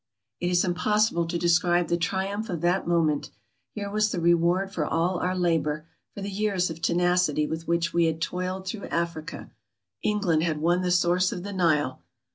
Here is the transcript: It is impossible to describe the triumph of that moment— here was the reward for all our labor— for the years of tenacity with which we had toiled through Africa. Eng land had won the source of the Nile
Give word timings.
It 0.39 0.49
is 0.49 0.65
impossible 0.65 1.27
to 1.27 1.37
describe 1.37 1.87
the 1.87 1.95
triumph 1.95 2.49
of 2.49 2.61
that 2.61 2.87
moment— 2.87 3.29
here 3.75 3.87
was 3.91 4.09
the 4.09 4.19
reward 4.19 4.73
for 4.73 4.83
all 4.83 5.19
our 5.19 5.37
labor— 5.37 5.85
for 6.15 6.21
the 6.21 6.31
years 6.31 6.71
of 6.71 6.81
tenacity 6.81 7.45
with 7.45 7.67
which 7.67 7.93
we 7.93 8.05
had 8.05 8.19
toiled 8.19 8.65
through 8.67 8.87
Africa. 8.87 9.51
Eng 10.03 10.21
land 10.21 10.41
had 10.41 10.59
won 10.59 10.81
the 10.81 10.89
source 10.89 11.31
of 11.31 11.43
the 11.43 11.53
Nile 11.53 12.01